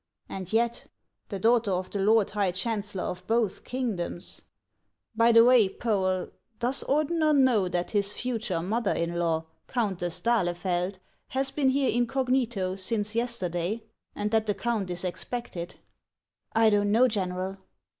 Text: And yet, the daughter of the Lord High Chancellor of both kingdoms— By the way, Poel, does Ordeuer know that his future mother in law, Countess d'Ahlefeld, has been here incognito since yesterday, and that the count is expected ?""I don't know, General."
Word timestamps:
And 0.27 0.51
yet, 0.51 0.87
the 1.29 1.37
daughter 1.37 1.69
of 1.69 1.91
the 1.91 1.99
Lord 1.99 2.31
High 2.31 2.49
Chancellor 2.49 3.03
of 3.03 3.27
both 3.27 3.63
kingdoms— 3.63 4.41
By 5.15 5.31
the 5.31 5.45
way, 5.45 5.69
Poel, 5.69 6.31
does 6.57 6.83
Ordeuer 6.85 7.33
know 7.37 7.69
that 7.69 7.91
his 7.91 8.15
future 8.15 8.63
mother 8.63 8.93
in 8.93 9.13
law, 9.19 9.45
Countess 9.67 10.19
d'Ahlefeld, 10.21 10.97
has 11.27 11.51
been 11.51 11.69
here 11.69 11.91
incognito 11.95 12.75
since 12.77 13.13
yesterday, 13.13 13.83
and 14.15 14.31
that 14.31 14.47
the 14.47 14.55
count 14.55 14.89
is 14.89 15.03
expected 15.03 15.75
?""I 16.53 16.71
don't 16.71 16.91
know, 16.91 17.07
General." 17.07 17.57